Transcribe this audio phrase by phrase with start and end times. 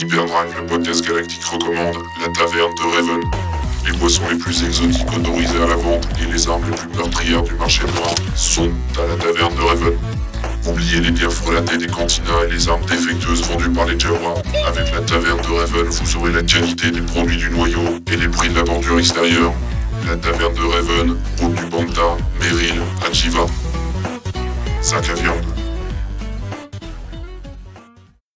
[0.00, 3.20] Hyperdrive, le podcast galactique recommande la taverne de Raven.
[3.84, 7.42] Les boissons les plus exotiques autorisées à la vente et les armes les plus meurtrières
[7.42, 9.94] du marché noir sont à la taverne de Raven.
[10.68, 14.34] Oubliez les bières frelatées des cantinas et les armes défectueuses vendues par les Jawa.
[14.68, 18.28] Avec la taverne de Raven, vous aurez la qualité des produits du noyau et les
[18.28, 19.52] prix de la bordure extérieure.
[20.06, 23.46] La taverne de Raven, route du Banta, Meryl, Achiva.
[24.80, 25.67] Sac à viande.